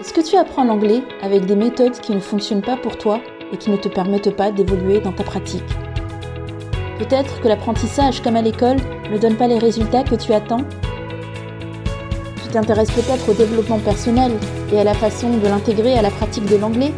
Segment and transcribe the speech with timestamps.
[0.00, 3.20] Est-ce que tu apprends l'anglais avec des méthodes qui ne fonctionnent pas pour toi
[3.52, 5.64] et qui ne te permettent pas d'évoluer dans ta pratique
[7.00, 8.76] Peut-être que l'apprentissage, comme à l'école,
[9.10, 10.62] ne donne pas les résultats que tu attends
[12.44, 14.30] Tu t'intéresses peut-être au développement personnel
[14.72, 16.92] et à la façon de l'intégrer à la pratique de l'anglais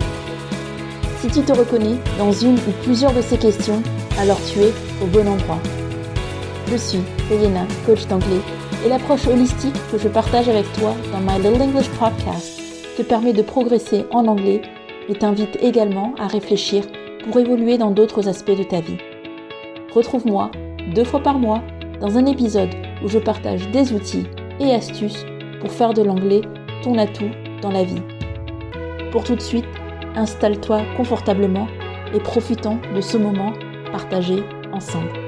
[1.22, 3.82] Si tu te reconnais dans une ou plusieurs de ces questions,
[4.18, 5.58] alors tu es au bon endroit.
[6.70, 7.00] Je suis
[7.32, 8.42] Elena, coach d'anglais,
[8.84, 12.59] et l'approche holistique que je partage avec toi dans My Little English Podcast
[13.00, 14.60] te permet de progresser en anglais
[15.08, 16.84] et t'invite également à réfléchir
[17.24, 18.98] pour évoluer dans d'autres aspects de ta vie.
[19.94, 20.50] Retrouve-moi
[20.94, 21.62] deux fois par mois
[22.00, 22.68] dans un épisode
[23.02, 24.26] où je partage des outils
[24.60, 25.24] et astuces
[25.60, 26.42] pour faire de l'anglais
[26.82, 27.30] ton atout
[27.62, 28.02] dans la vie.
[29.12, 29.64] Pour tout de suite,
[30.14, 31.68] installe-toi confortablement
[32.14, 33.54] et profitons de ce moment
[33.92, 35.19] partagé ensemble.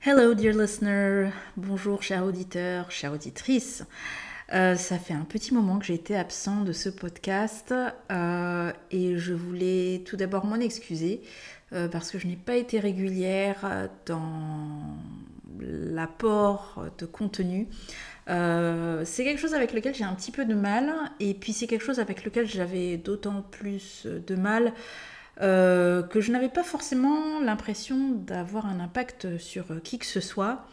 [0.00, 1.30] Hello, dear listener.
[1.56, 3.82] Bonjour, cher auditeur, chère auditrice.
[4.54, 7.74] Euh, ça fait un petit moment que j'ai été absent de ce podcast
[8.12, 11.20] euh, et je voulais tout d'abord m'en excuser
[11.72, 14.96] euh, parce que je n'ai pas été régulière dans
[15.58, 17.66] l'apport de contenu.
[18.28, 21.84] c'est quelque chose avec lequel j'ai un petit peu de mal et puis c'est quelque
[21.84, 24.74] chose avec lequel j'avais d'autant plus de mal
[25.40, 30.66] euh, que je n'avais pas forcément l'impression d'avoir un impact sur qui que ce soit.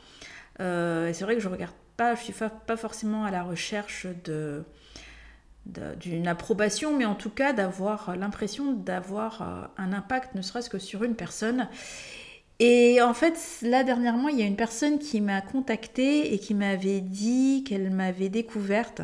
[0.59, 4.07] Euh, c'est vrai que je regarde pas, je suis pas forcément à la recherche
[5.65, 10.79] d'une approbation, mais en tout cas d'avoir l'impression d'avoir euh, un impact, ne serait-ce que
[10.79, 11.67] sur une personne.
[12.59, 16.53] Et en fait, là dernièrement, il y a une personne qui m'a contactée et qui
[16.53, 19.01] m'avait dit qu'elle m'avait découverte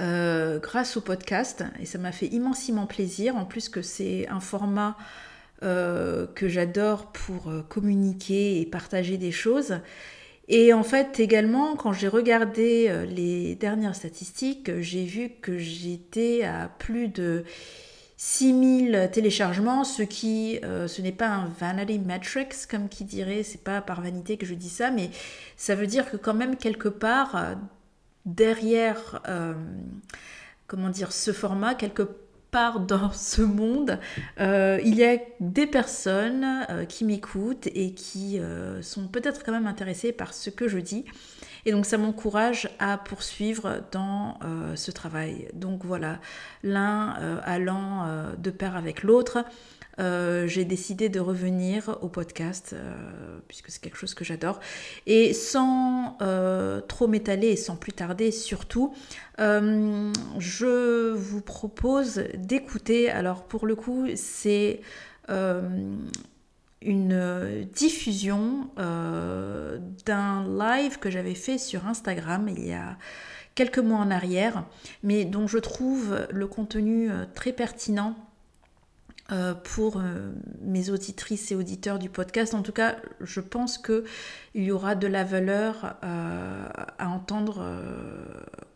[0.00, 3.36] euh, grâce au podcast et ça m'a fait immensément plaisir.
[3.36, 4.96] En plus que c'est un format
[5.62, 9.80] euh, que j'adore pour euh, communiquer et partager des choses.
[10.48, 16.68] Et en fait également, quand j'ai regardé les dernières statistiques, j'ai vu que j'étais à
[16.78, 17.44] plus de
[18.16, 23.80] 6000 téléchargements, ce qui, ce n'est pas un vanity metrics comme qui dirait, c'est pas
[23.80, 25.10] par vanité que je dis ça, mais
[25.56, 27.56] ça veut dire que quand même quelque part,
[28.26, 29.54] derrière, euh,
[30.66, 32.02] comment dire, ce format, quelque
[32.50, 33.98] part dans ce monde,
[34.40, 38.40] euh, il y a des personnes euh, qui m'écoutent et qui
[38.82, 41.04] sont peut-être quand même intéressées par ce que je dis.
[41.66, 44.38] Et donc ça m'encourage à poursuivre dans
[44.76, 45.48] ce travail.
[45.52, 46.18] Donc voilà,
[46.62, 47.10] l'un
[47.44, 49.44] allant de pair avec l'autre.
[50.00, 54.60] Euh, j'ai décidé de revenir au podcast, euh, puisque c'est quelque chose que j'adore.
[55.06, 58.94] Et sans euh, trop m'étaler et sans plus tarder surtout,
[59.38, 64.80] je vous propose d'écouter, alors pour le coup, c'est
[66.82, 72.98] une diffusion d'un live que j'avais fait sur Instagram il y a
[73.54, 74.64] quelques mois en arrière,
[75.02, 78.14] mais dont je trouve le contenu très pertinent
[79.32, 82.52] euh, pour euh, mes auditrices et auditeurs du podcast.
[82.52, 84.02] En tout cas, je pense qu'il
[84.56, 86.66] y aura de la valeur euh,
[86.98, 87.64] à entendre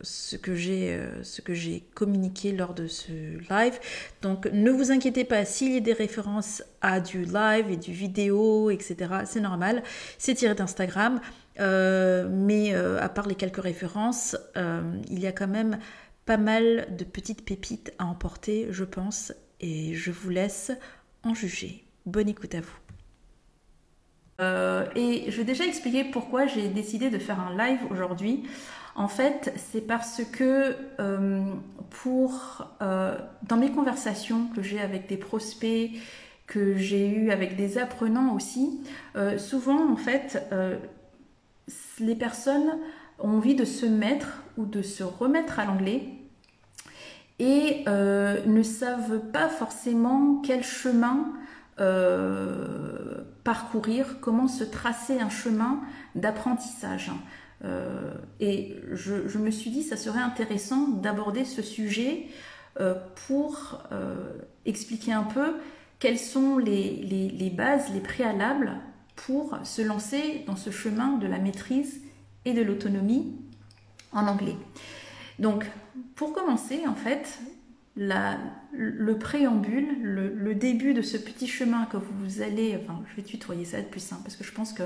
[0.01, 3.11] ce que j'ai communiqué lors de ce
[3.51, 3.81] live.
[4.23, 7.93] Donc ne vous inquiétez pas, s'il y a des références à du live et du
[7.93, 9.83] vidéo, etc., c'est normal.
[10.19, 11.21] C'est tiré d'Instagram.
[11.59, 15.79] mais à part les quelques références, il y a quand même
[16.27, 19.33] pas mal de petites pépites à emporter, je pense,
[19.65, 20.73] et je vous laisse
[21.23, 21.85] en juger.
[22.05, 22.77] Bonne écoute à vous.
[24.41, 28.45] Euh, et je vais déjà expliquer pourquoi j'ai décidé de faire un live aujourd'hui.
[28.95, 31.43] En fait, c'est parce que euh,
[31.89, 33.17] pour euh,
[33.49, 35.93] dans mes conversations que j'ai avec des prospects,
[36.47, 38.83] que j'ai eu avec des apprenants aussi,
[39.39, 40.47] souvent en fait,
[41.99, 42.79] les personnes
[43.19, 46.03] ont envie de se mettre ou de se remettre à l'anglais
[47.39, 51.33] et euh, ne savent pas forcément quel chemin
[51.81, 55.81] euh, parcourir, comment se tracer un chemin
[56.15, 57.11] d'apprentissage.
[57.65, 62.27] Euh, et je, me suis dit, ça serait intéressant d'aborder ce sujet
[63.29, 63.79] pour
[64.65, 65.55] expliquer un peu
[66.01, 66.97] quelles sont les,
[67.33, 68.73] les, bases, les préalables
[69.15, 72.01] pour se lancer dans ce chemin de la maîtrise
[72.45, 73.37] et de l'autonomie
[74.13, 74.57] en anglais.
[75.39, 75.67] Donc,
[76.15, 77.41] pour commencer, en fait,
[77.97, 83.65] le préambule, le, début de ce petit chemin que vous allez, enfin, je vais tutoyer,
[83.65, 84.85] ça va être plus simple, parce que je pense que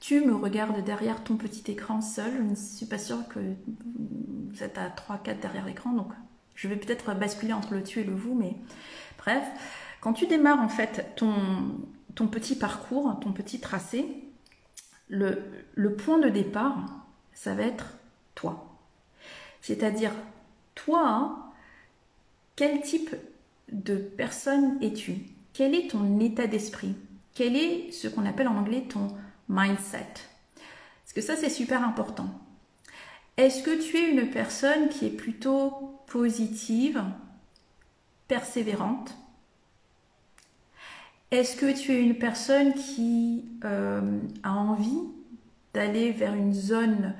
[0.00, 2.32] tu me regardes derrière ton petit écran seul.
[2.36, 6.12] Je ne suis pas sûre que vous êtes à 3-4 derrière l'écran, donc
[6.54, 8.56] je vais peut-être basculer entre le tu et le vous, mais
[9.18, 9.44] bref.
[10.00, 14.06] Quand tu démarres en fait ton, petit parcours, ton petit tracé,
[15.08, 16.76] le point de départ,
[17.32, 17.94] ça va être
[18.36, 18.67] toi.
[19.68, 20.12] C'est-à-dire,
[20.74, 21.52] toi,
[22.56, 23.14] quel type
[23.70, 25.16] de personne es-tu?
[25.52, 26.94] Quel est ton état d'esprit?
[27.34, 29.08] Quel est ce qu'on appelle en anglais ton
[29.50, 30.06] mindset?
[30.54, 32.30] Parce que ça, c'est super important.
[33.36, 37.04] Est-ce que tu es une personne qui est plutôt positive,
[38.26, 39.18] persévérante?
[41.30, 45.02] Est-ce que tu es une personne qui euh, a envie
[45.74, 47.14] d'aller vers une zone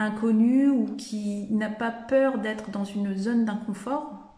[0.00, 4.34] inconnue ou qui n'a pas peur d'être dans une zone d'inconfort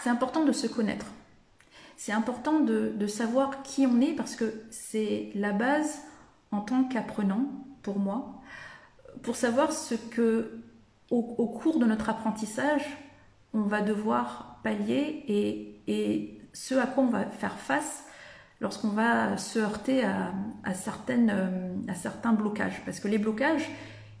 [0.00, 1.06] C'est important de se connaître.
[1.96, 6.02] C'est important de, savoir qui on est parce que c'est la base
[6.50, 7.44] en tant qu'apprenant
[7.82, 8.40] pour moi
[9.22, 10.60] pour savoir ce que,
[11.10, 12.86] au, cours de notre apprentissage,
[13.52, 15.24] on va devoir pallier
[15.86, 18.04] et, ce à quoi on va faire face
[18.60, 22.82] lorsqu'on va se heurter à, certaines, à certains blocages.
[22.84, 23.68] Parce que les blocages,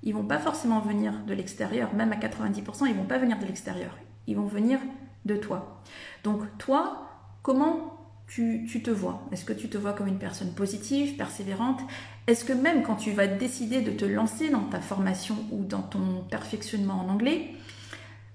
[0.02, 3.44] ils vont pas forcément venir de l'extérieur, même à 90%, ils vont pas venir de
[3.44, 3.96] l'extérieur,
[4.26, 4.80] ils vont venir
[5.26, 5.82] de toi.
[6.24, 7.08] Donc toi,
[7.42, 7.96] comment
[8.26, 9.22] tu te vois?
[9.32, 11.80] Est-ce que tu te vois comme une personne positive, persévérante?
[12.28, 15.82] Est-ce que même quand tu vas décider de te lancer dans ta formation ou dans
[15.82, 17.50] ton perfectionnement en anglais,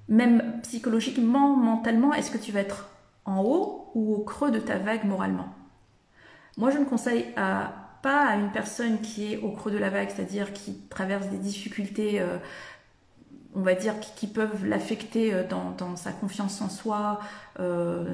[0.09, 2.89] même psychologiquement, mentalement, est-ce que tu vas être
[3.23, 5.54] en haut ou au creux de ta vague moralement?
[6.57, 7.25] Moi, je ne conseille
[8.05, 11.37] pas à une personne qui est au creux de la vague, c'est-à-dire qui traverse des
[11.37, 12.37] difficultés euh,
[13.57, 17.19] on va dire, qui, peuvent l'affecter euh, dans, sa confiance en soi.
[17.59, 18.05] Euh,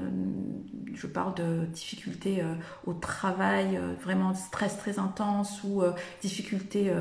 [0.94, 2.44] je parle de difficultés
[2.86, 5.82] au travail, vraiment stress très intense ou
[6.22, 6.94] difficultés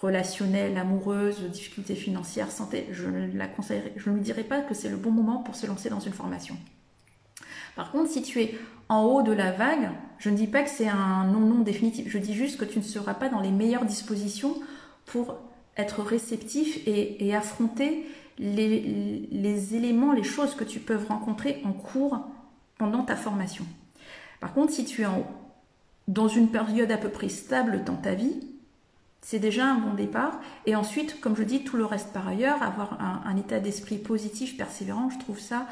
[0.00, 2.86] relationnelles, amoureuses, difficultés financières, santé.
[2.92, 5.56] Je ne la conseillerais, je ne lui dirais pas que c'est le bon moment pour
[5.56, 6.56] se lancer dans une formation.
[7.78, 8.58] Par contre, si tu es
[8.88, 12.08] en haut de la vague, je ne dis pas que c'est un non-non définitif.
[12.08, 14.56] Je dis juste que tu ne seras pas dans les meilleures dispositions
[15.06, 15.36] pour
[15.76, 18.04] être réceptif et, affronter
[18.36, 22.18] les, éléments, les choses que tu peux rencontrer en cours
[22.78, 23.64] pendant ta formation.
[24.40, 25.06] Par contre, si tu es
[26.08, 28.40] dans une période à peu près stable dans ta vie,
[29.20, 30.40] c'est déjà un bon départ.
[30.66, 34.56] Et ensuite, comme je dis, tout le reste par ailleurs, avoir un, état d'esprit positif,
[34.56, 35.68] persévérant, je trouve ça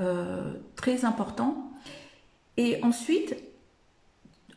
[0.00, 1.72] euh, très important.
[2.56, 3.36] Et ensuite,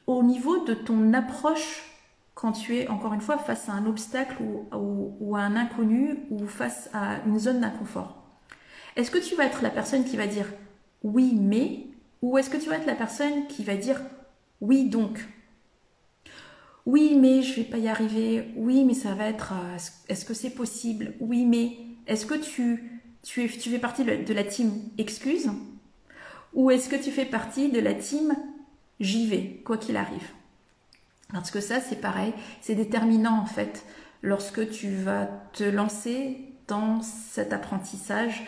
[0.08, 1.92] au niveau de ton approche
[2.34, 4.38] quand tu es, encore une fois, face à un obstacle
[4.74, 8.18] ou, à un inconnu ou face à une zone d'inconfort
[8.96, 10.48] Est-ce que tu vas être la personne qui va dire
[11.04, 11.86] oui mais
[12.24, 14.02] ou est-ce que tu vas être la personne qui va dire
[14.60, 15.24] oui donc
[16.88, 19.78] Oui mais je vais pas y arriver, oui mais ça va être, euh,
[20.10, 21.14] est-ce que c'est possible?
[21.20, 21.78] Oui mais
[22.08, 25.50] est-ce que tu, tu, fais partie de la team excuse
[26.54, 28.36] ou est-ce que tu fais partie de la team
[29.00, 30.30] j'y vais, quoi qu'il arrive?
[31.32, 33.86] Parce que ça, c'est pareil, c'est déterminant en fait
[34.22, 36.38] lorsque tu vas te lancer
[36.68, 38.44] dans cet apprentissage.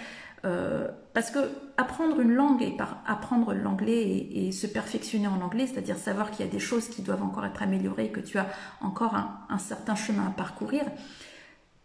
[0.46, 1.40] Euh, parce que
[1.78, 6.46] apprendre une langue et par apprendre l'anglais et, se perfectionner en anglais, c'est-à-dire savoir qu'il
[6.46, 8.48] y a des choses qui doivent encore être améliorées, que tu as
[8.82, 10.84] encore un, certain chemin à parcourir,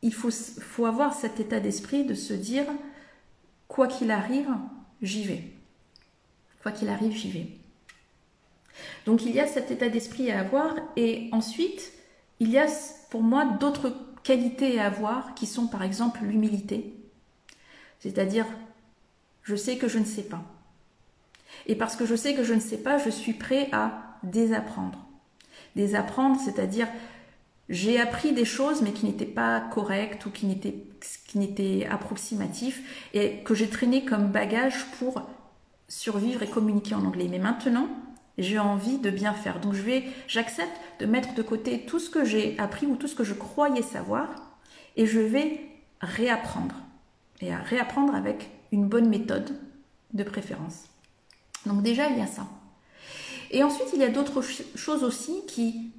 [0.03, 2.67] il faut, faut avoir cet état d'esprit de se dire,
[3.67, 4.49] quoi qu'il arrive,
[5.03, 5.45] j'y vais.
[6.62, 7.49] Quoi qu'il arrive, j'y vais.
[9.06, 11.93] Donc il y a cet état d'esprit à avoir et ensuite
[12.40, 12.67] il y a
[13.11, 16.95] pour moi d'autres qualités à avoir qui sont par exemple l'humilité.
[18.00, 18.47] C'est-à-dire
[19.43, 20.43] je sais que je ne sais pas.
[21.67, 24.99] Et parce que je sais que je ne sais pas, je suis prêt à désapprendre.
[25.75, 26.88] Désapprendre, c'est-à-dire
[27.68, 30.75] j'ai appris des choses mais qui n'étaient pas correctes ou qui n'étaient
[31.26, 35.22] qui n'étaient approximatifs et que j'ai traîné comme bagage pour
[35.88, 37.28] survivre et communiquer en anglais.
[37.30, 37.88] Mais maintenant,
[38.37, 39.60] j'ai envie de bien faire.
[39.60, 43.08] Donc je vais, j'accepte de mettre de côté tout ce que j'ai appris ou tout
[43.08, 44.28] ce que je croyais savoir
[44.96, 45.60] et je vais
[46.00, 46.75] réapprendre.
[47.40, 49.58] Et à réapprendre avec une bonne méthode
[50.12, 50.84] de préférence.
[51.66, 52.46] Donc déjà, il y a ça.
[53.50, 54.42] Et ensuite, il y a d'autres
[54.75, 55.90] choses aussi qui,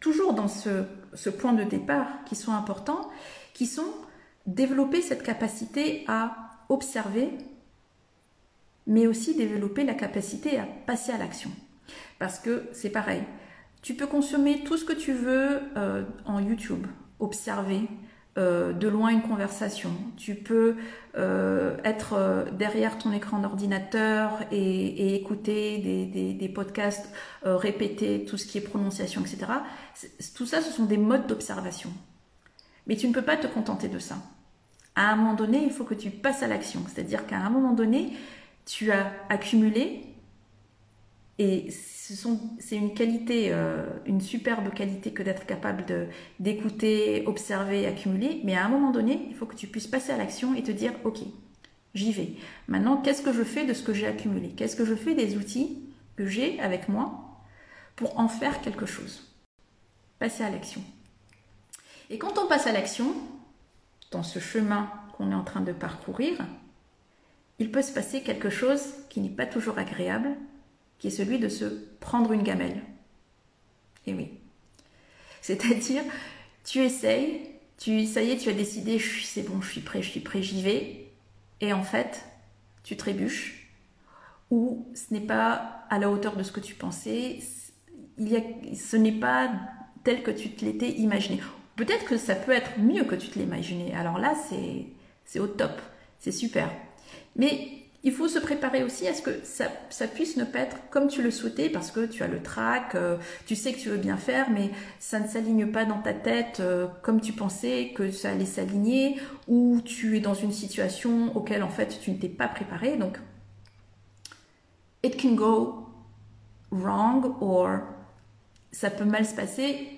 [0.00, 0.84] toujours dans ce,
[1.14, 3.10] ce point de départ, qui sont importants,
[3.54, 3.92] qui sont
[4.46, 7.30] développer cette capacité à observer,
[8.86, 11.50] mais aussi développer la capacité à passer à l'action.
[12.18, 13.22] Parce que c'est pareil.
[13.82, 16.86] Tu peux consommer tout ce que tu veux euh, en YouTube,
[17.20, 17.88] observer
[18.36, 19.90] euh, de loin une conversation.
[20.16, 20.76] Tu peux
[21.16, 27.10] euh, être derrière ton écran d'ordinateur et, écouter des, podcasts,
[27.42, 29.46] répéter tout ce qui est prononciation, etc.
[30.34, 31.90] Tout ça, ce sont des modes d'observation.
[32.86, 34.16] Mais tu ne peux pas te contenter de ça.
[34.94, 36.80] À un moment donné, il faut que tu passes à l'action.
[36.88, 38.12] C'est-à-dire qu'à un moment donné,
[38.64, 40.15] tu as accumulé
[41.38, 45.84] Et c'est une qualité, euh, une superbe qualité que d'être capable
[46.40, 48.40] d'écouter, observer, accumuler.
[48.44, 50.70] Mais à un moment donné, il faut que tu puisses passer à l'action et te
[50.70, 51.18] dire, OK,
[51.94, 52.34] j'y vais.
[52.68, 54.50] Maintenant, qu'est-ce que je fais de ce que j'ai accumulé?
[54.50, 55.78] Qu'est-ce que je fais des outils
[56.16, 57.42] que j'ai avec moi
[57.96, 59.34] pour en faire quelque chose?
[60.18, 60.82] Passer à l'action.
[62.08, 63.14] Et quand on passe à l'action,
[64.10, 66.38] dans ce chemin qu'on est en train de parcourir,
[67.58, 70.36] il peut se passer quelque chose qui n'est pas toujours agréable,
[70.98, 71.64] qui est celui de se
[72.00, 72.82] prendre une gamelle.
[74.06, 74.30] Et oui.
[75.42, 76.02] C'est-à-dire,
[76.64, 77.40] tu essayes,
[77.78, 80.42] tu, ça y est, tu as décidé, c'est bon, je suis prêt, je suis prêt,
[80.42, 81.06] j'y vais.
[81.60, 82.24] Et en fait,
[82.82, 83.70] tu trébuches,
[84.50, 87.40] ou ce n'est pas à la hauteur de ce que tu pensais,
[88.18, 88.40] il y a,
[88.74, 89.50] ce n'est pas
[90.04, 91.40] tel que tu te l'étais imaginé.
[91.76, 93.92] Peut-être que ça peut être mieux que tu te l'imaginais.
[93.94, 94.34] Alors là,
[95.24, 95.80] c'est au top,
[96.18, 96.70] c'est super.
[97.34, 101.08] Mais il faut se préparer aussi à ce que ça, puisse ne pas être comme
[101.08, 103.96] tu le souhaitais parce que tu as le trac, euh, tu sais que tu veux
[103.96, 108.10] bien faire, mais ça ne s'aligne pas dans ta tête euh, comme tu pensais que
[108.10, 109.16] ça allait s'aligner
[109.48, 112.96] ou tu es dans une situation auquel en fait tu ne t'es pas préparé.
[112.96, 113.18] Donc,
[115.02, 115.88] it can go
[116.70, 117.80] wrong or
[118.72, 119.88] ça peut mal se passer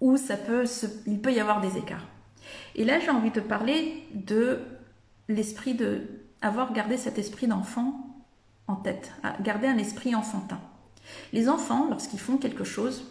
[0.00, 0.64] ou ça peut
[1.06, 2.06] il peut y avoir des écarts.
[2.76, 4.60] Et là, j'ai envie de parler de
[5.28, 6.02] l'esprit de
[6.42, 7.94] avoir gardé cet esprit d'enfant
[8.66, 10.60] en tête, garder un esprit enfantin.
[11.32, 13.04] Les enfants, lorsqu'ils font quelque chose,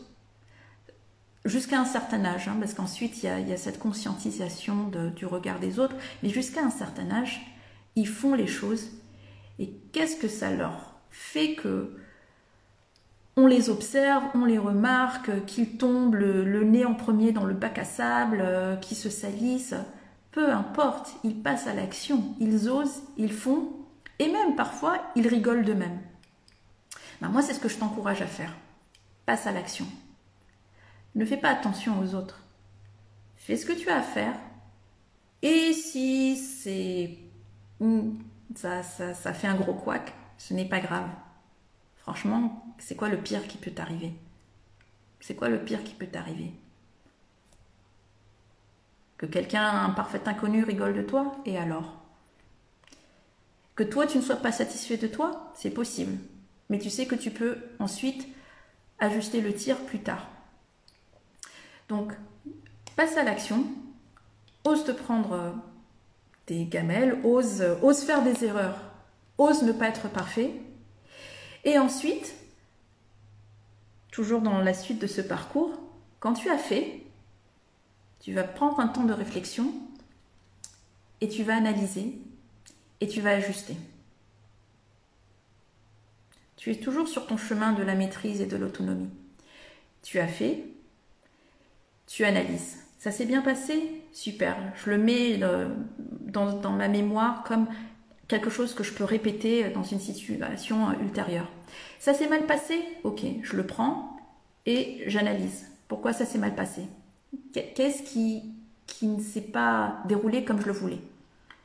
[1.45, 5.79] jusqu'à un certain âge, hein, parce qu'ensuite il, y, a, cette conscientisation du regard des
[5.79, 7.41] autres, mais jusqu'à un certain âge,
[7.95, 8.91] ils font les choses.
[9.59, 11.97] Et qu'est-ce que ça leur fait que
[13.35, 17.77] on les observe, on les remarque, qu'ils tombent le, nez en premier dans le bac
[17.77, 19.75] à sable, euh, qu'ils se salissent,
[20.37, 23.71] peu importe, ils passent à l'action, ils osent, ils font,
[24.19, 25.99] et même parfois, ils rigolent d'eux-mêmes.
[27.19, 28.55] Ben, moi, c'est ce que je t'encourage à faire.
[29.25, 29.87] Passe à l'action.
[31.15, 32.43] Ne fais pas attention aux autres.
[33.35, 34.35] Fais ce que tu as à faire.
[35.41, 37.17] Et si c'est
[38.53, 41.09] ça, ça, ça fait un gros couac, ce n'est pas grave.
[41.95, 44.13] Franchement, c'est quoi le pire qui peut t'arriver?
[45.19, 46.53] C'est quoi le pire qui peut t'arriver?
[49.17, 51.93] Que quelqu'un, un parfait inconnu, rigole de toi, et alors?
[53.75, 56.17] Que toi, tu ne sois pas satisfait de toi, c'est possible.
[56.69, 58.27] Mais tu sais que tu peux ensuite
[58.99, 60.27] ajuster le tir plus tard.
[61.89, 62.13] Donc,
[62.95, 63.63] passe à l'action,
[64.63, 65.55] ose te prendre
[66.47, 68.79] des gamelles, ose, ose faire des erreurs,
[69.37, 70.51] ose ne pas être parfait.
[71.63, 72.33] Et ensuite,
[74.11, 75.71] toujours dans la suite de ce parcours,
[76.19, 77.03] quand tu as fait,
[78.19, 79.73] tu vas prendre un temps de réflexion
[81.21, 82.17] et tu vas analyser
[83.01, 83.75] et tu vas ajuster.
[86.55, 89.09] Tu es toujours sur ton chemin de la maîtrise et de l'autonomie.
[90.01, 90.63] Tu as fait,
[92.07, 92.77] tu analyses.
[92.97, 94.01] Ça s'est bien passé?
[94.11, 94.57] Super.
[94.83, 95.69] Je le mets euh,
[96.21, 97.67] dans, dans, ma mémoire comme
[98.27, 101.49] quelque chose que je peux répéter dans une situation ultérieure.
[101.99, 102.83] Ça s'est mal passé?
[103.03, 104.17] Ok, je le prends
[104.65, 105.67] et j'analyse.
[105.87, 106.81] Pourquoi ça s'est mal passé?
[107.53, 108.43] Qu'est-ce qui,
[109.01, 110.99] ne s'est pas déroulé comme je le voulais?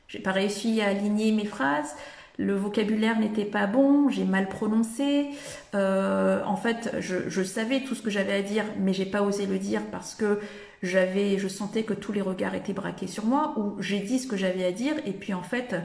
[0.07, 1.95] J'ai pas réussi à aligner mes phrases,
[2.37, 5.27] le vocabulaire n'était pas bon, j'ai mal prononcé.
[5.75, 9.45] Euh, en fait, je, savais tout ce que j'avais à dire, mais j'ai pas osé
[9.45, 10.39] le dire parce que
[10.81, 13.53] j'avais, je sentais que tous les regards étaient braqués sur moi.
[13.57, 15.75] Ou j'ai dit ce que j'avais à dire, et puis en fait,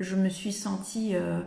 [0.00, 1.40] je me suis sentie euh,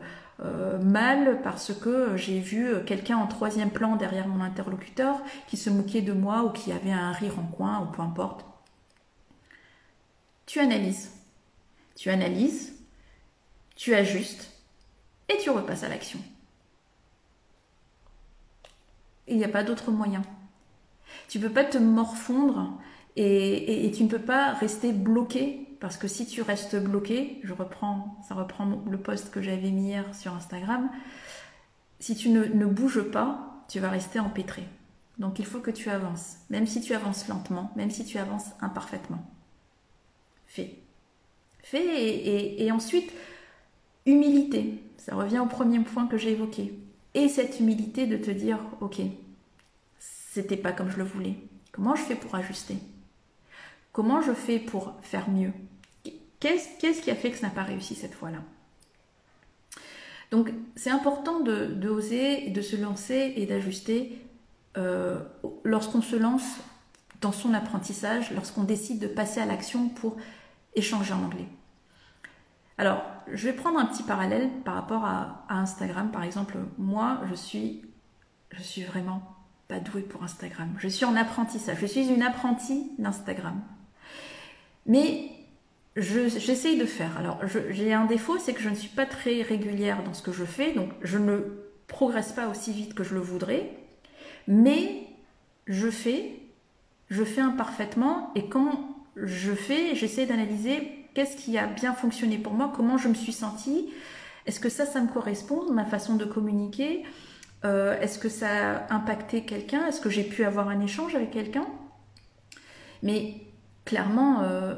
[0.44, 5.70] euh, mal parce que j'ai vu quelqu'un en troisième plan derrière mon interlocuteur qui se
[5.70, 8.46] moquait de moi ou qui avait un rire en coin ou peu importe.
[10.46, 11.12] Tu analyses.
[11.96, 12.74] Tu analyses,
[13.76, 14.52] tu ajustes
[15.30, 16.20] et tu repasses à l'action.
[19.28, 20.24] Il n'y a pas d'autre moyen.
[21.30, 22.80] Tu ne peux pas te morfondre
[23.16, 28.16] et, tu ne peux pas rester bloqué parce que si tu restes bloqué, je reprends,
[28.28, 30.92] ça reprend le post que j'avais mis hier sur Instagram,
[32.00, 34.64] si tu ne, bouges pas, tu vas rester empêtré.
[35.18, 38.52] Donc il faut que tu avances, même si tu avances lentement, même si tu avances
[38.62, 39.26] imparfaitement.
[40.46, 40.78] Fais.
[41.64, 43.12] Fais et, et ensuite,
[44.06, 44.84] humilité.
[44.98, 46.78] Ça revient au premier point que j'ai évoqué.
[47.16, 49.02] Et cette humilité de te dire, ok,
[49.98, 51.38] c'était pas comme je le voulais.
[51.72, 52.78] Comment je fais pour ajuster?
[53.92, 55.52] Comment je fais pour faire mieux?
[56.42, 58.40] Qu'est-ce qui a fait que ça n'a pas réussi cette fois-là?
[60.32, 64.18] Donc c'est important de, de, de se lancer et d'ajuster
[64.78, 65.20] euh,
[65.64, 66.58] lorsqu'on se lance
[67.20, 70.18] dans son apprentissage, lorsqu'on décide de passer à l'action pour
[70.76, 71.48] échanger en anglais.
[72.78, 76.10] Alors, je vais prendre un petit parallèle par rapport à, Instagram.
[76.10, 77.84] Par exemple, moi, je suis
[78.52, 79.22] je suis vraiment
[79.68, 80.74] pas douée pour Instagram.
[80.80, 81.78] Je suis en apprentissage.
[81.80, 83.62] Je suis une apprentie d'Instagram.
[84.88, 85.30] Mais
[85.96, 87.18] j'essaye de faire.
[87.18, 90.32] Alors, j'ai un défaut, c'est que je ne suis pas très régulière dans ce que
[90.32, 91.40] je fais, donc je ne
[91.88, 93.70] progresse pas aussi vite que je le voudrais.
[94.48, 95.08] Mais
[95.68, 96.40] je fais,
[97.10, 102.54] je fais imparfaitement, et quand je fais, j'essaie d'analyser qu'est-ce qui a bien fonctionné pour
[102.54, 103.90] moi, comment je me suis sentie,
[104.46, 107.04] est-ce que ça, ça me correspond, ma façon de communiquer
[107.66, 111.32] euh, Est-ce que ça a impacté quelqu'un Est-ce que j'ai pu avoir un échange avec
[111.32, 111.68] quelqu'un
[113.04, 113.36] Mais
[113.86, 114.76] clairement, euh,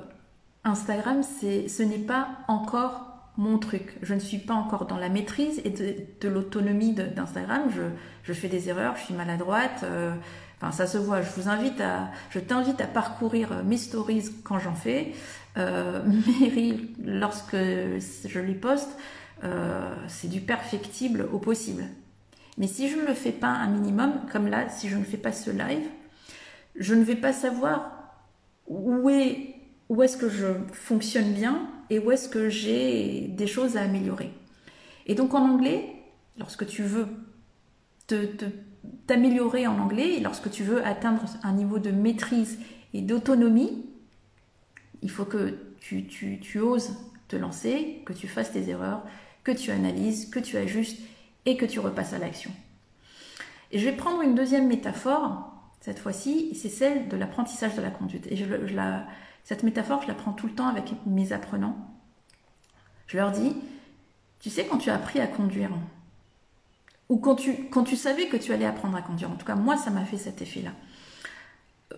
[0.64, 3.98] Instagram, ce n'est pas encore mon truc.
[4.02, 7.64] Je ne suis pas encore dans la maîtrise et de, l'autonomie d'Instagram.
[8.24, 9.82] Je, fais des erreurs, je suis maladroite.
[9.84, 10.14] Euh,
[10.62, 11.22] enfin, ça se voit.
[11.22, 15.14] Je vous invite à, je t'invite à parcourir mes stories quand j'en fais,
[15.56, 18.98] mes reels lorsque je les poste.
[19.44, 21.84] Euh, c'est du perfectible au possible.
[22.58, 25.18] Mais si je ne le fais pas un minimum, comme là, si je ne fais
[25.18, 25.86] pas ce live,
[26.76, 27.92] je ne vais pas savoir
[28.68, 29.53] où est,
[29.90, 34.32] où est-ce que je fonctionne bien et où est-ce que j'ai des choses à améliorer.
[35.06, 35.96] Et donc en anglais,
[36.38, 37.08] lorsque tu veux
[39.08, 42.60] t'améliorer en anglais, lorsque tu veux atteindre un niveau de maîtrise
[42.94, 43.86] et d'autonomie,
[45.02, 46.96] il faut que tu, tu oses
[47.28, 49.04] te lancer, que tu fasses tes erreurs,
[49.44, 51.00] que tu analyses, que tu ajustes
[51.46, 52.52] et que tu repasses à l'action.
[53.72, 57.90] Et je vais prendre une deuxième métaphore, cette fois-ci, c'est celle de l'apprentissage de la
[57.90, 58.28] conduite.
[58.30, 59.06] Et je, la,
[59.44, 61.76] cette métaphore, je la prends tout le temps avec mes apprenants.
[63.08, 63.56] Je leur dis,
[64.40, 65.72] tu sais, quand tu as appris à conduire,
[67.10, 69.92] ou quand tu, savais que tu allais apprendre à conduire, en tout cas, moi, ça
[69.92, 70.72] m'a fait cet effet-là.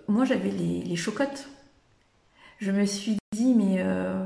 [0.08, 1.48] Moi, j'avais les, chocottes.
[2.60, 4.26] Je me suis dit, mais euh,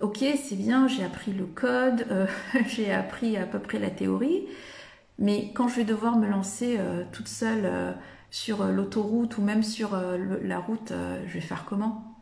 [0.00, 2.26] ok, c'est bien, j'ai appris le code, euh,
[2.66, 4.46] j'ai appris à peu près la théorie,
[5.18, 7.92] mais quand je vais devoir me lancer euh, toute seule euh,
[8.30, 9.96] sur l'autoroute ou même sur
[10.42, 10.92] la route,
[11.24, 12.13] je vais faire comment?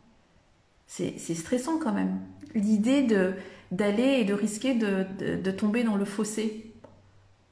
[0.87, 2.19] C'est stressant quand même.
[2.55, 3.33] L'idée de
[3.71, 6.71] d'aller et de risquer de, tomber dans le fossé.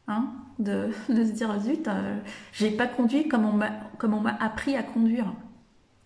[0.07, 1.89] Hein de, de, se dire zut,
[2.53, 5.33] j'ai pas conduit comme on m'a appris à conduire,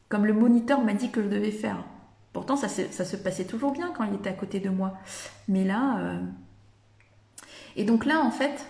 [0.07, 1.83] comme le moniteur m'a dit que je devais faire.
[2.33, 4.97] Pourtant, ça, se passait toujours bien quand il était à côté de moi.
[5.47, 5.99] Mais là...
[5.99, 6.19] Euh,
[7.77, 8.67] et donc là, en fait,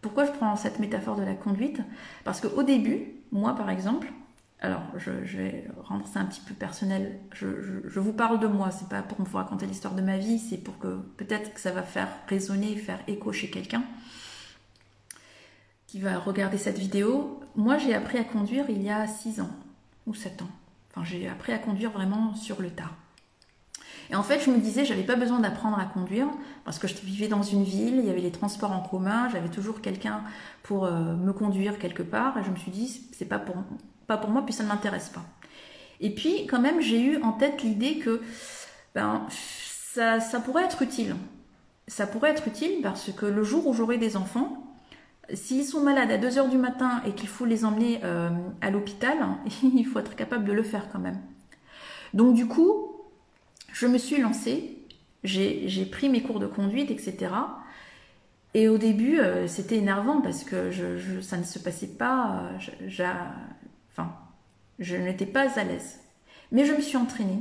[0.00, 1.80] pourquoi je prends cette métaphore de la conduite?
[2.24, 4.12] Parce qu'au début, moi par exemple,
[4.64, 8.88] alors je, vais rendre ça un petit peu personnel, je, vous parle de moi, c'est
[8.88, 11.82] pas pour vous raconter l'histoire de ma vie, c'est pour que peut-être que ça va
[11.82, 13.82] faire résonner, faire écho chez quelqu'un
[15.86, 17.40] qui va regarder cette vidéo.
[17.56, 19.50] Moi j'ai appris à conduire il y a 6 ans
[20.06, 20.48] ou 7 ans.
[20.90, 22.90] Enfin, j'ai appris à conduire vraiment sur le tas.
[24.10, 26.28] Et en fait, je me disais, j'avais pas besoin d'apprendre à conduire
[26.64, 29.48] parce que je vivais dans une ville, il y avait les transports en commun, j'avais
[29.48, 30.22] toujours quelqu'un
[30.62, 32.38] pour euh, me conduire quelque part.
[32.38, 33.56] Et je me suis dit, c'est pas pour,
[34.06, 35.24] pas pour moi, puis ça ne m'intéresse pas.
[36.00, 38.20] Et puis, quand même, j'ai eu en tête l'idée que
[38.94, 41.16] ben, ça, pourrait être utile.
[41.86, 44.60] Ça pourrait être utile parce que le jour où j'aurai des enfants,
[45.32, 48.28] S'ils sont malades à 2 heures du matin et qu'il faut les emmener euh,
[48.60, 49.16] à l'hôpital,
[49.62, 51.18] il faut être capable de le faire quand même.
[52.12, 52.92] Donc du coup,
[53.72, 54.78] je me suis lancée,
[55.22, 57.32] j'ai pris mes cours de conduite, etc.
[58.52, 60.70] Et au début, euh, c'était énervant parce que
[61.22, 62.50] ça ne se passait pas,
[63.96, 64.14] enfin,
[64.78, 66.00] je n'étais pas à l'aise.
[66.52, 67.40] Mais je me suis entraînée.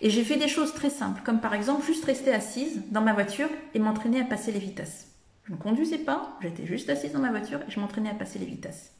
[0.00, 3.12] Et j'ai fait des choses très simples, comme par exemple juste rester assise dans ma
[3.12, 5.08] voiture et m'entraîner à passer les vitesses.
[5.44, 8.38] Je ne conduisais pas, j'étais juste assise dans ma voiture et je m'entraînais à passer
[8.38, 8.92] les vitesses.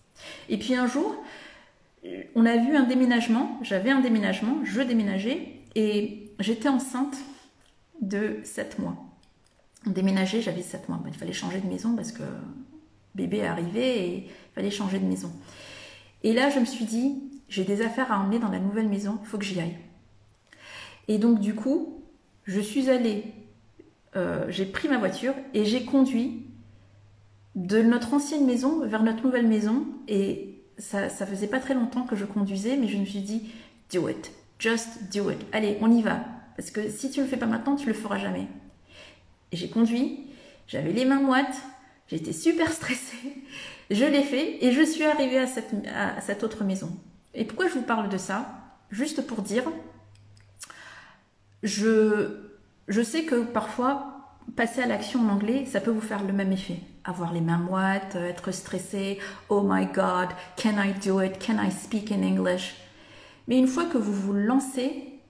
[0.48, 1.14] Et puis un jour,
[2.34, 7.16] on a vu un déménagement, j'avais un déménagement, je déménageais et j'étais enceinte
[8.00, 8.96] de 7 mois.
[9.86, 11.00] Déménager, j'avais 7 mois.
[11.06, 12.22] Il fallait changer de maison parce que
[13.14, 15.32] bébé arrivait et il fallait changer de maison.
[16.22, 19.18] Et là, je me suis dit, j'ai des affaires à emmener dans la nouvelle maison,
[19.22, 19.78] il faut que j'y aille.
[21.06, 22.02] Et donc, du coup,
[22.44, 23.24] je suis allée
[24.16, 26.46] euh, j'ai pris ma voiture et j'ai conduit
[27.54, 29.86] de notre ancienne maison vers notre nouvelle maison.
[30.08, 33.50] Et ça, ça faisait pas très longtemps que je conduisais, mais je me suis dit,
[33.92, 35.38] do it, just do it.
[35.52, 36.24] Allez, on y va.
[36.56, 38.46] Parce que si tu le fais pas maintenant, tu le feras jamais.
[39.52, 40.20] Et j'ai conduit,
[40.66, 41.62] j'avais les mains moites,
[42.08, 43.44] j'étais super stressée.
[43.90, 46.90] Je l'ai fait et je suis arrivée à cette, autre maison.
[47.34, 48.46] Et pourquoi je vous parle de ça?
[48.90, 49.64] Juste pour dire,
[51.62, 52.48] je
[52.88, 54.18] je sais que parfois,
[54.56, 56.80] passer à l'action en anglais, ça peut vous faire le même effet.
[57.04, 59.18] Avoir les mains moites, être stressé,
[59.50, 61.38] oh my god, can I do it?
[61.38, 62.76] Can I speak in English?
[63.46, 65.20] Mais une fois que vous vous lancez,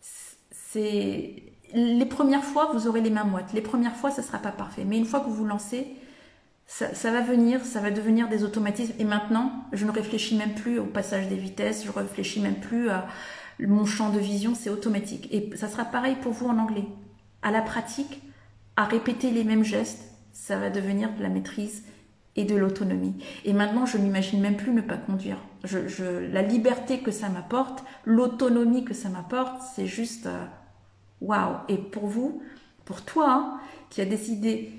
[0.00, 1.42] c'est
[1.74, 3.52] les premières fois, vous aurez les mains moites.
[3.52, 4.84] Les premières fois, ça sera pas parfait.
[4.84, 5.86] Mais une fois que vous vous lancez,
[6.68, 8.92] ça, va venir, ça va devenir des automatismes.
[8.98, 12.90] Et maintenant, je ne réfléchis même plus au passage des vitesses, je réfléchis même plus
[12.90, 13.06] à
[13.58, 15.28] mon champ de vision, c'est automatique.
[15.32, 16.84] Et ça sera pareil pour vous en anglais.
[17.42, 18.22] À la pratique,
[18.76, 21.84] à répéter les mêmes gestes, ça va devenir de la maîtrise
[22.36, 23.16] et de l'autonomie.
[23.46, 25.38] Et maintenant, je n'imagine même plus ne pas conduire.
[26.30, 30.44] La liberté que ça m'apporte, l'autonomie que ça m'apporte, c'est juste euh,
[31.22, 31.56] waouh.
[31.68, 32.42] Et pour vous,
[32.84, 34.70] pour toi, hein, qui a décidé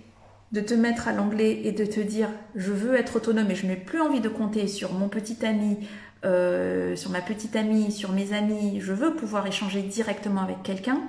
[0.51, 3.67] de te mettre à l'anglais et de te dire je veux être autonome et je
[3.67, 5.87] n'ai plus envie de compter sur mon petit ami,
[6.25, 11.01] euh, sur ma petite amie, sur mes amis, je veux pouvoir échanger directement avec quelqu'un,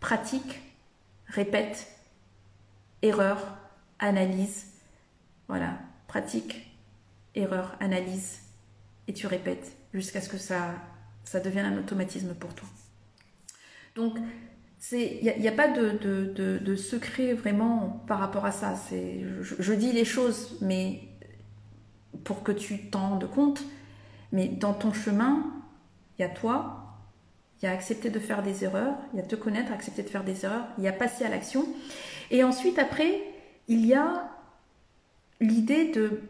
[0.00, 0.60] pratique,
[1.26, 1.88] répète,
[3.02, 3.56] erreur,
[3.98, 4.66] analyse,
[5.48, 6.74] voilà, pratique,
[7.34, 8.40] erreur, analyse,
[9.08, 10.74] et tu répètes jusqu'à ce que ça,
[11.24, 12.68] ça devienne un automatisme pour toi.
[13.96, 14.16] Donc,
[14.92, 18.74] il n'y a, pas de, secret vraiment par rapport à ça.
[19.40, 21.00] Je, dis les choses, mais
[22.24, 23.62] pour que tu t'en rendes compte.
[24.30, 25.44] Mais dans ton chemin,
[26.18, 26.98] il y a toi,
[27.60, 30.08] il y a accepter de faire des erreurs, il y a te connaître, accepter de
[30.08, 31.66] faire des erreurs, il y a passer à l'action.
[32.30, 33.22] Et ensuite, après,
[33.68, 34.30] il y a
[35.40, 36.20] l'idée de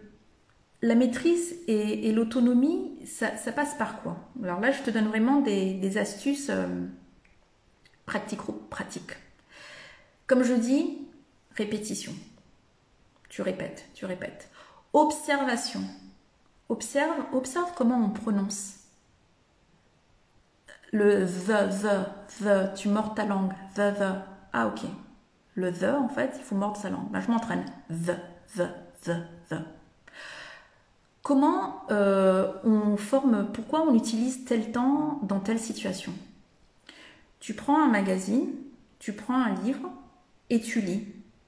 [0.81, 4.17] la maîtrise et, l'autonomie, ça, passe par quoi?
[4.43, 6.51] Alors là, je te donne vraiment des, astuces.
[6.51, 6.67] Euh,
[8.09, 9.13] pratico-pratique.
[10.27, 11.07] Comme je dis,
[11.55, 12.13] répétition.
[13.29, 14.49] Tu répètes, tu répètes.
[14.95, 15.83] Observation.
[16.71, 18.79] Observe, observe comment on prononce.
[20.91, 23.53] Le the, the, the, tu mords ta langue.
[23.75, 24.15] The, the.
[24.55, 24.81] Ah, ok.
[25.55, 27.11] Le the, en fait, il faut mordre sa langue.
[27.11, 27.67] Ben, je m'entraîne.
[27.91, 28.17] The,
[28.57, 28.69] the,
[29.05, 29.17] the,
[29.51, 29.57] the.
[31.23, 36.15] Comment euh, on forme, pourquoi on utilise tel temps dans telle situation?
[37.41, 38.49] Tu prends un magazine,
[38.99, 39.91] tu prends un livre
[40.51, 41.07] et tu lis.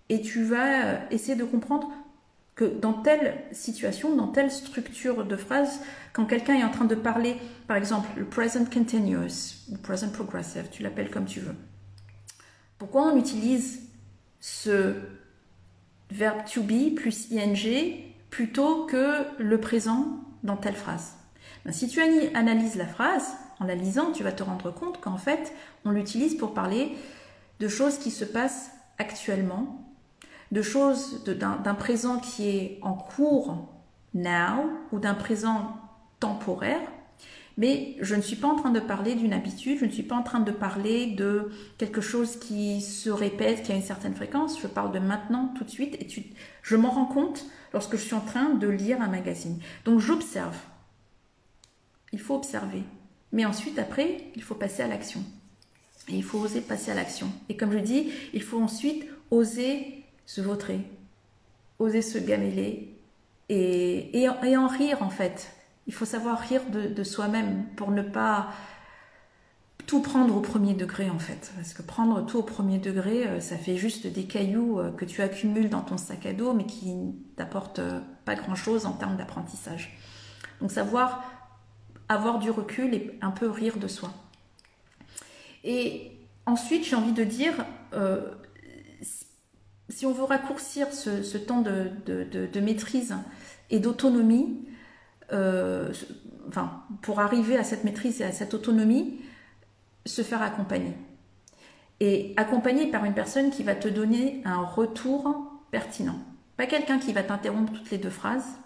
[0.08, 1.90] Et tu vas euh, essayer de comprendre
[2.54, 5.80] que dans telle situation, dans telle structure de phrase,
[6.12, 10.68] quand quelqu'un est en train de parler, par exemple, le present continuous ou present progressive,
[10.70, 11.54] tu l'appelles comme tu veux.
[12.78, 13.80] Pourquoi on utilise
[14.40, 14.94] ce
[16.10, 21.14] verbe to be plus ing plutôt que le présent dans telle phrase?
[21.64, 22.00] Ben, Si tu
[22.34, 25.52] analyses la phrase, en la lisant, tu vas te rendre compte qu'en fait,
[25.84, 26.96] on l'utilise pour parler
[27.60, 29.86] de choses qui se passent actuellement,
[30.50, 33.68] de choses, d'un présent qui est en cours,
[34.14, 35.76] now, ou d'un présent
[36.18, 36.80] temporaire.
[37.58, 40.16] Mais je ne suis pas en train de parler d'une habitude, je ne suis pas
[40.16, 44.58] en train de parler de quelque chose qui se répète, qui a une certaine fréquence.
[44.60, 46.08] Je parle de maintenant, tout de suite, et
[46.62, 47.44] je m'en rends compte
[47.74, 49.60] lorsque je suis en train de lire un magazine.
[49.84, 50.56] Donc j'observe.
[52.12, 52.82] Il faut observer.
[53.32, 55.22] Mais ensuite, après, il faut passer à l'action.
[56.08, 57.30] Et il faut oser passer à l'action.
[57.48, 60.80] Et comme je dis, il faut ensuite oser se vautrer,
[61.78, 62.96] oser se gameler
[63.48, 65.52] et, et, en rire en fait.
[65.86, 68.48] Il faut savoir rire de, soi-même pour ne pas
[69.86, 71.52] tout prendre au premier degré en fait.
[71.56, 75.04] Parce que prendre tout au premier degré, euh, ça fait juste des cailloux euh, que
[75.04, 76.94] tu accumules dans ton sac à dos mais qui
[77.36, 77.80] t'apportent
[78.24, 79.96] pas grand-chose en termes d'apprentissage.
[80.60, 81.39] Donc savoir
[82.10, 84.12] avoir du recul et un peu rire de soi.
[85.62, 86.10] Et
[86.44, 87.54] ensuite, j'ai envie de dire,
[87.94, 88.32] euh,
[89.88, 93.14] si on veut raccourcir ce, temps de, maîtrise
[93.70, 94.66] et d'autonomie,
[95.32, 95.92] euh,
[97.02, 99.20] pour arriver à cette maîtrise et à cette autonomie,
[100.04, 100.94] se faire accompagner.
[102.00, 106.18] Et accompagner par une personne qui va te donner un retour pertinent.
[106.56, 108.58] Pas quelqu'un qui va t'interrompre toutes les deux phrases,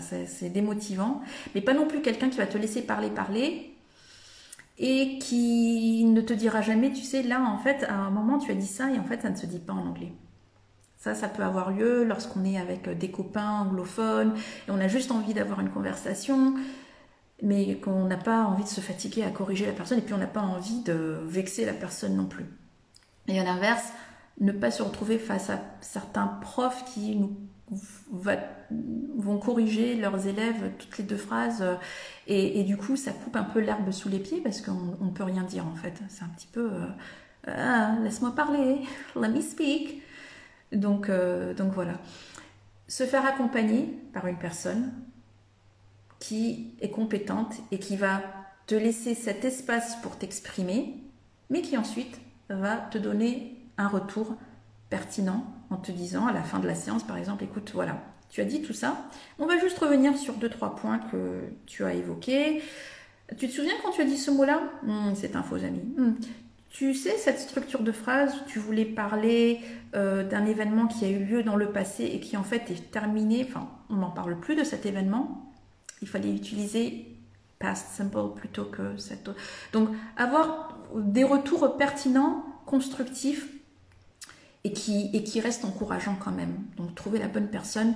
[0.00, 1.22] c'est démotivant.
[1.54, 3.74] Mais pas non plus quelqu'un qui va te laisser parler, parler
[4.78, 8.50] et qui ne te dira jamais, tu sais, là, en fait, à un moment, tu
[8.50, 10.12] as dit ça et en fait, ça ne se dit pas en anglais.
[10.98, 14.34] Ça, ça peut avoir lieu lorsqu'on est avec des copains anglophones
[14.66, 16.54] et on a juste envie d'avoir une conversation,
[17.42, 20.18] mais qu'on n'a pas envie de se fatiguer à corriger la personne et puis on
[20.18, 22.46] n'a pas envie de vexer la personne non plus.
[23.28, 23.92] Et à l'inverse,
[24.40, 27.36] ne pas se retrouver face à certains profs qui nous
[29.16, 31.74] vont corriger leurs élèves toutes les deux phrases euh,
[32.26, 35.24] et, du coup ça coupe un peu l'herbe sous les pieds parce qu'on ne peut
[35.24, 35.94] rien dire en fait.
[36.08, 36.86] C'est un petit peu euh,
[37.46, 38.80] ah, laisse-moi parler,
[39.16, 40.02] let me speak.
[40.72, 41.94] Donc, euh, donc voilà.
[42.88, 44.92] Se faire accompagner par une personne
[46.18, 48.22] qui est compétente et qui va
[48.66, 50.94] te laisser cet espace pour t'exprimer,
[51.50, 54.36] mais qui ensuite va te donner un retour
[54.94, 58.40] pertinent en te disant à la fin de la séance, par exemple, écoute, voilà, tu
[58.40, 59.08] as dit tout ça,
[59.40, 62.62] on va juste revenir sur deux, trois points que tu as évoqués.
[63.36, 64.62] Tu te souviens quand tu as dit ce mot-là?
[64.84, 65.80] Hmm, C'est un faux ami.
[65.96, 66.12] Hmm.
[66.70, 69.58] tu sais, cette structure de phrase, tu voulais parler
[69.96, 72.92] euh, d'un événement qui a eu lieu dans le passé et qui en fait est
[72.92, 75.52] terminé, enfin, on n'en parle plus de cet événement.
[76.02, 77.08] Il fallait utiliser
[77.58, 79.28] past simple plutôt que cette.
[79.72, 83.53] Donc, avoir des retours pertinents, constructifs
[84.64, 86.54] et qui, restent encourageants quand même.
[86.76, 87.94] Donc, trouver la bonne personne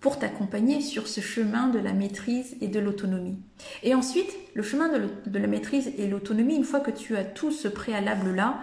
[0.00, 3.38] pour t'accompagner sur ce chemin de la maîtrise et de l'autonomie.
[3.82, 7.50] Et ensuite, le chemin de, la maîtrise et l'autonomie, une fois que tu as tout
[7.50, 8.60] ce préalable-là,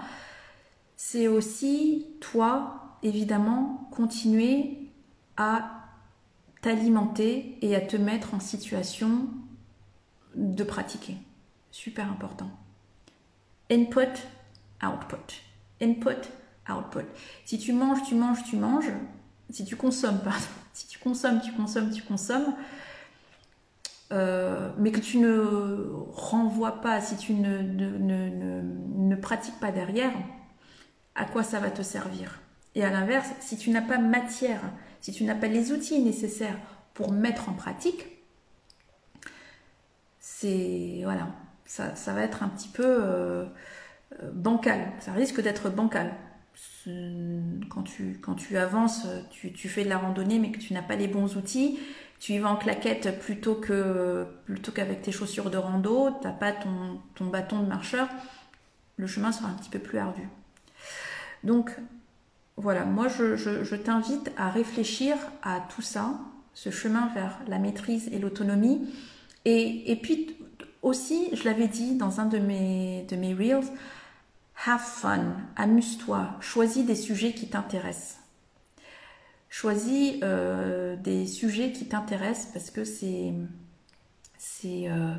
[0.95, 4.89] c'est aussi toi, évidemment, continuer
[5.37, 5.83] à
[6.61, 9.27] t'alimenter et à te mettre en situation
[10.35, 11.17] de pratiquer.
[11.71, 12.49] Super important.
[13.69, 14.27] Input,
[14.81, 15.41] output.
[15.81, 16.29] Input,
[16.69, 17.05] output.
[17.45, 18.91] Si tu manges, tu manges, tu manges.
[19.49, 22.55] Si tu consommes, pardon si tu consommes, tu consommes, tu consommes,
[24.11, 30.11] euh, mais que tu ne renvoies pas, si tu ne, ne, pratiques pas derrière,
[31.15, 32.39] à quoi ça va te servir?
[32.75, 34.61] Et à l'inverse, si tu n'as pas matière,
[34.99, 36.57] si tu n'as pas les outils nécessaires
[36.95, 38.07] pour mettre en pratique,
[40.19, 41.27] c'est voilà,
[41.65, 43.45] ça, va être un petit peu euh,
[44.21, 44.91] euh, bancal.
[44.99, 46.11] Ça risque d'être bancal
[47.69, 50.81] quand tu, quand tu avances, tu, tu, fais de la randonnée mais que tu n'as
[50.81, 51.79] pas les bons outils,
[52.19, 56.33] tu y vas en claquette plutôt que plutôt qu'avec tes chaussures de rando, tu n'as
[56.33, 58.07] pas ton, ton, bâton de marcheur,
[58.97, 60.27] le chemin sera un petit peu plus ardu.
[61.43, 61.71] Donc
[62.55, 66.19] voilà, moi je, je, je t'invite à réfléchir à tout ça,
[66.53, 68.87] ce chemin vers la maîtrise et l'autonomie.
[69.45, 70.37] Et, et puis
[70.81, 73.67] aussi, je l'avais dit dans un de mes, de mes reels,
[74.65, 78.19] Have fun, amuse-toi, choisis des sujets qui t'intéressent.
[79.49, 83.33] Choisis euh, des sujets qui t'intéressent parce que c'est
[84.37, 85.13] c'est euh,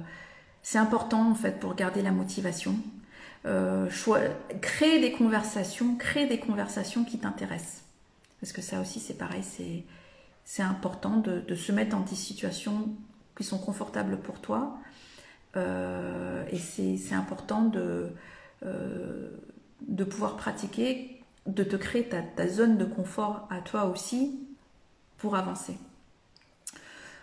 [0.75, 2.77] important en fait pour garder la motivation.
[3.47, 3.91] Euh,
[4.63, 7.83] crée des conversations, crée des conversations qui t'intéressent.
[8.41, 9.85] Parce que ça aussi c'est pareil, c'est
[10.45, 12.89] c'est important de, de, se mettre dans des situations
[13.37, 14.79] qui sont confortables pour toi.
[15.57, 18.11] Euh, et c'est important de,
[18.63, 24.41] de pouvoir pratiquer, de te créer ta, zone de confort à toi aussi
[25.19, 25.77] pour avancer.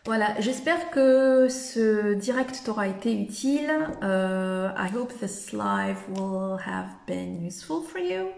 [0.05, 3.69] Voilà, j'espère que ce direct t'aura été utile.
[4.01, 8.29] Uh, I hope this live will have been useful for you.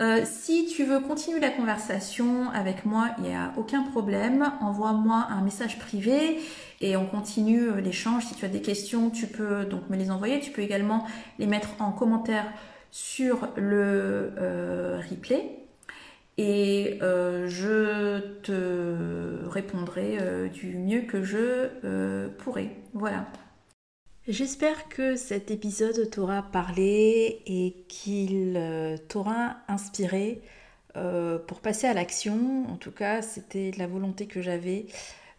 [0.00, 4.52] Euh, si tu veux continuer la conversation avec moi, il n'y a aucun problème.
[4.60, 6.40] Envoie-moi un message privé
[6.84, 8.24] et on continue euh, l'échange.
[8.26, 10.40] Si tu as des questions, tu peux donc me les envoyer.
[10.40, 11.06] Tu peux également
[11.38, 12.46] les mettre en commentaire
[12.90, 15.58] sur le euh, replay.
[16.36, 20.18] Et je te répondrai
[20.52, 21.68] du mieux que je
[22.38, 22.70] pourrai.
[22.92, 23.26] Voilà.
[24.26, 30.40] J'espère que cet épisode t'aura parlé et qu'il euh, t'aura inspiré
[30.96, 32.64] euh, pour passer à l'action.
[32.70, 34.86] En tout cas, c'était la volonté que j'avais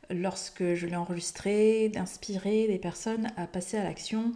[0.09, 4.31] lorsque je l'ai enregistré, d'inspirer les personnes à passer à l'action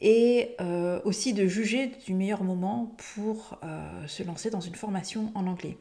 [0.00, 3.58] et euh, aussi de juger du meilleur moment pour
[4.06, 5.76] se lancer dans une formation en anglais.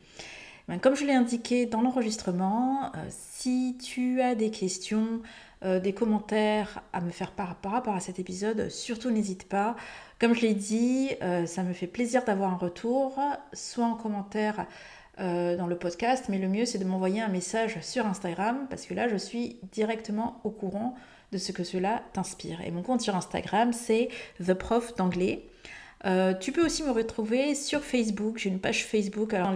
[0.68, 5.22] Ben, comme je l'ai indiqué dans l'enregistrement, si tu as des questions,
[5.66, 9.76] euh, des commentaires à me faire par, par rapport à cet épisode, surtout n'hésite pas.
[10.18, 13.20] Comme je l'ai dit, euh, ça me fait plaisir d'avoir un retour,
[13.52, 14.68] soit en commentaire
[15.20, 18.86] euh, dans le podcast, mais le mieux c'est de m'envoyer un message sur Instagram, parce
[18.86, 20.96] que là je suis directement au courant
[21.32, 22.62] de ce que cela t'inspire.
[22.62, 24.10] Et mon compte sur Instagram c'est
[24.44, 25.46] The Prof d'anglais.
[26.40, 28.38] tu peux aussi me retrouver sur Facebook.
[28.38, 29.34] J'ai une page Facebook.
[29.34, 29.54] Alors,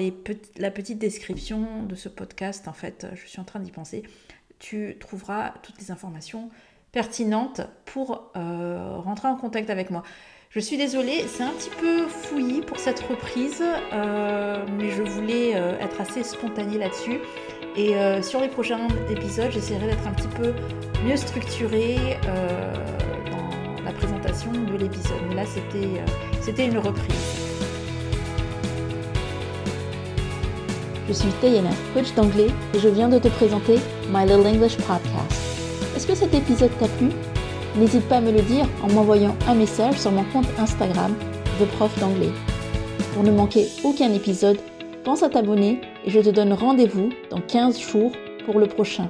[0.58, 4.04] la petite description de ce podcast, en fait, je suis en train d'y penser
[4.64, 6.50] tu trouveras toutes les informations
[6.94, 10.04] pertinentes pour euh, rentrer en contact avec moi.
[10.56, 15.54] Je suis désolée, c'est un petit peu fouillis pour cette reprise, euh, mais je voulais
[15.56, 17.22] euh, être assez spontanée là-dessus.
[17.76, 20.54] Et sur les prochains épisodes, j'essaierai d'être un petit peu
[21.04, 21.98] mieux structurée
[23.32, 25.18] dans la présentation de l'épisode.
[25.28, 25.44] Mais là,
[26.40, 27.16] c'était une reprise.
[31.08, 33.80] Je suis Tayana, coach d'anglais, et je viens de te présenter
[34.12, 35.34] My Little English Podcast.
[35.96, 37.10] Est-ce que cet épisode t'a plu?
[37.76, 41.16] N'hésite pas à me le dire en m'envoyant un message sur mon compte Instagram,
[41.60, 42.32] The Prof d'anglais.
[43.14, 44.60] Pour ne manquer aucun épisode,
[45.04, 48.12] pense à t'abonner et je te donne rendez-vous dans 15 jours
[48.46, 49.10] pour le prochain.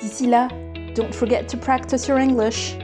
[0.00, 0.48] D'ici là,
[0.96, 2.76] don't forget to practice your English.